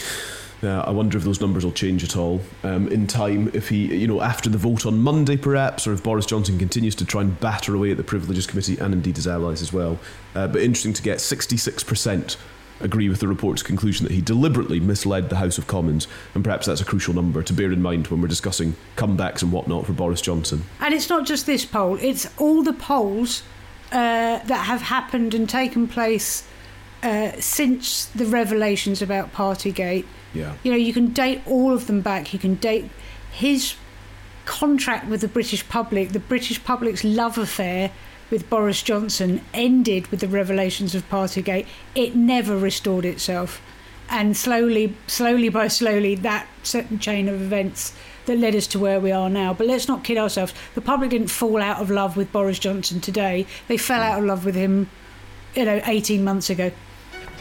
[0.62, 3.50] Uh, I wonder if those numbers will change at all um, in time.
[3.52, 6.94] If he, you know, after the vote on Monday, perhaps, or if Boris Johnson continues
[6.96, 9.98] to try and batter away at the Privileges Committee and indeed his allies as well.
[10.36, 12.36] Uh, but interesting to get 66%
[12.80, 16.66] agree with the report's conclusion that he deliberately misled the House of Commons, and perhaps
[16.66, 19.92] that's a crucial number to bear in mind when we're discussing comebacks and whatnot for
[19.92, 20.64] Boris Johnson.
[20.80, 23.42] And it's not just this poll; it's all the polls
[23.92, 26.46] uh, that have happened and taken place
[27.02, 30.06] uh, since the revelations about Partygate.
[30.34, 30.54] Yeah.
[30.62, 32.32] You know, you can date all of them back.
[32.32, 32.88] You can date
[33.30, 33.74] his
[34.44, 37.90] contract with the British public, the British public's love affair
[38.30, 41.66] with Boris Johnson ended with the revelations of Partygate.
[41.94, 43.60] It never restored itself.
[44.08, 47.94] And slowly, slowly by slowly, that certain chain of events
[48.26, 49.54] that led us to where we are now.
[49.54, 50.54] But let's not kid ourselves.
[50.74, 53.46] The public didn't fall out of love with Boris Johnson today.
[53.68, 54.88] They fell out of love with him,
[55.54, 56.70] you know, 18 months ago.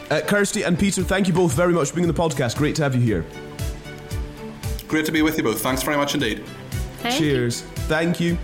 [0.10, 2.58] Uh, Kirsty and Peter, thank you both very much for being on the podcast.
[2.58, 3.26] Great to have you here.
[4.88, 5.62] Great to be with you both.
[5.62, 6.44] Thanks very much indeed.
[7.02, 7.62] Thank Cheers.
[7.62, 8.38] Thank you.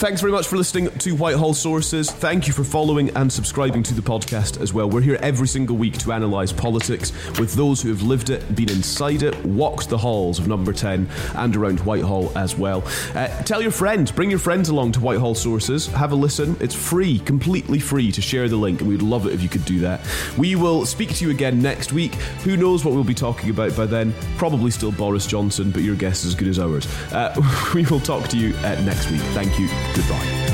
[0.00, 2.10] Thanks very much for listening to Whitehall Sources.
[2.10, 4.88] Thank you for following and subscribing to the podcast as well.
[4.88, 8.70] We're here every single week to analyse politics with those who have lived it, been
[8.70, 12.82] inside it, walked the halls of number 10 and around Whitehall as well.
[13.14, 15.86] Uh, tell your friends, bring your friends along to Whitehall Sources.
[15.88, 16.56] Have a listen.
[16.60, 19.66] It's free, completely free to share the link, and we'd love it if you could
[19.66, 20.00] do that.
[20.38, 22.14] We will speak to you again next week.
[22.44, 24.14] Who knows what we'll be talking about by then?
[24.38, 26.86] Probably still Boris Johnson, but your guess is as good as ours.
[27.12, 27.34] Uh,
[27.74, 29.20] we will talk to you uh, next week.
[29.34, 29.68] Thank you.
[29.94, 30.50] Goodbye.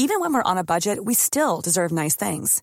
[0.00, 2.62] Even when we're on a budget, we still deserve nice things.